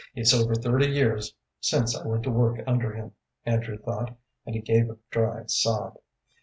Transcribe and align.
"It's 0.15 0.33
over 0.33 0.55
thirty 0.55 0.87
years 0.87 1.35
since 1.59 1.95
I 1.95 2.07
went 2.07 2.23
to 2.23 2.31
work 2.31 2.59
under 2.65 2.91
him," 2.91 3.11
Andrew 3.45 3.77
thought, 3.77 4.17
and 4.47 4.55
he 4.55 4.61
gave 4.61 4.89
a 4.89 4.97
dry 5.11 5.43
sob. 5.45 5.99